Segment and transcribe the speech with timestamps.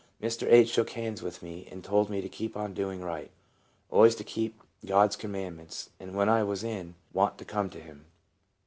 [0.19, 0.47] Mr.
[0.51, 0.67] H.
[0.67, 3.29] shook hands with me, and told me to keep on doing right,
[3.91, 8.05] always to keep God's commandments, and when I was in want to come to him.